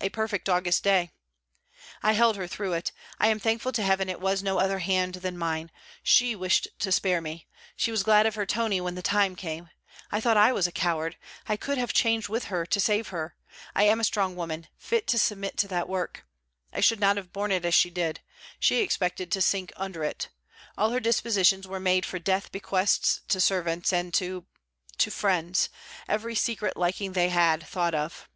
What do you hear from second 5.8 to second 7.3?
She wished to spare